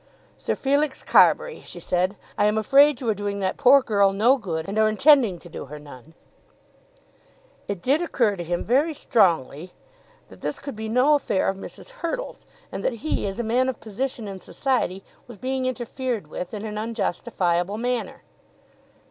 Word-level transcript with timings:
"Sir 0.35 0.55
Felix 0.55 1.03
Carbury," 1.03 1.61
she 1.63 1.79
said, 1.79 2.15
"I 2.35 2.45
am 2.45 2.57
afraid 2.57 2.99
you 3.01 3.09
are 3.09 3.13
doing 3.13 3.39
that 3.41 3.55
poor 3.57 3.83
girl 3.83 4.11
no 4.13 4.35
good, 4.35 4.67
and 4.67 4.79
are 4.79 4.89
intending 4.89 5.37
to 5.37 5.47
do 5.47 5.65
her 5.65 5.77
none." 5.77 6.15
It 7.67 7.83
did 7.83 8.01
occur 8.01 8.35
to 8.35 8.43
him 8.43 8.63
very 8.63 8.95
strongly 8.95 9.75
that 10.29 10.41
this 10.41 10.57
could 10.57 10.75
be 10.75 10.89
no 10.89 11.13
affair 11.13 11.47
of 11.49 11.55
Mrs. 11.57 11.89
Hurtle's, 12.01 12.47
and 12.71 12.83
that 12.83 12.93
he, 13.05 13.27
as 13.27 13.37
a 13.39 13.43
man 13.43 13.69
of 13.69 13.79
position 13.79 14.27
in 14.27 14.39
society, 14.39 15.03
was 15.27 15.37
being 15.37 15.67
interfered 15.67 16.25
with 16.25 16.51
in 16.55 16.65
an 16.65 16.79
unjustifiable 16.79 17.77
manner. 17.77 18.23